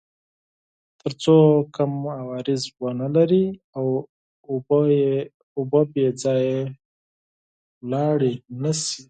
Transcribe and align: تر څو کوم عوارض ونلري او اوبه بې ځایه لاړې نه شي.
تر 0.99 1.11
څو 1.23 1.35
کوم 1.75 1.93
عوارض 2.19 2.63
ونلري 2.83 3.45
او 3.75 3.85
اوبه 5.55 5.81
بې 5.93 6.07
ځایه 6.23 6.59
لاړې 7.91 8.33
نه 8.61 8.71
شي. 8.83 8.99